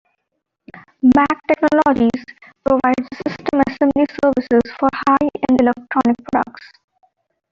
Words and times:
Mack 1.15 1.37
Technologies-Provides 1.47 3.07
system 3.27 3.61
assembly 3.69 4.05
services 4.23 4.71
for 4.79 4.89
high-end 4.95 5.61
electronic 5.61 6.17
products. 6.31 6.71